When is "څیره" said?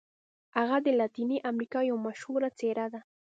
2.59-2.85